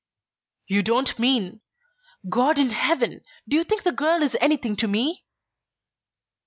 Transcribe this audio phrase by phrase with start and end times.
[0.65, 1.61] "You don't mean
[2.27, 3.21] God in heaven!
[3.47, 5.25] Do you think the girl is anything to me?"